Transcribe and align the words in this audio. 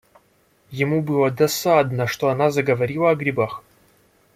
Ему 0.71 1.03
было 1.03 1.29
досадно, 1.29 2.07
что 2.07 2.29
она 2.29 2.49
заговорила 2.49 3.11
о 3.11 3.15
грибах. 3.15 3.61